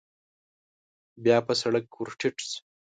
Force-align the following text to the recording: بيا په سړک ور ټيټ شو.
بيا 1.23 1.37
په 1.47 1.53
سړک 1.61 1.85
ور 1.95 2.09
ټيټ 2.19 2.37
شو. 2.47 2.57